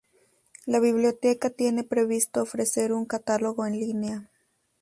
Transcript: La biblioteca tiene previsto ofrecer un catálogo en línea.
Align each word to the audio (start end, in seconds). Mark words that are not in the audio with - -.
La 0.65 0.79
biblioteca 0.79 1.51
tiene 1.51 1.83
previsto 1.83 2.41
ofrecer 2.41 2.91
un 2.91 3.05
catálogo 3.05 3.67
en 3.67 3.73
línea. 3.73 4.27